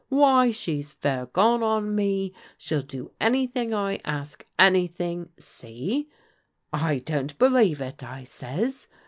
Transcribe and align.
'Why, 0.09 0.49
she's 0.49 0.91
fair 0.91 1.27
gone 1.27 1.61
on 1.61 1.93
me. 1.93 2.33
She'll 2.57 2.81
do 2.81 3.11
anything 3.21 3.71
I 3.71 3.97
ask 4.03 4.43
her— 4.57 4.65
^anything. 4.71 5.27
*'' 6.13 6.45
I 6.73 6.97
don't 6.97 7.37
believe 7.37 7.81
it,' 7.81 8.01
I 8.03 8.23
says. 8.23 8.87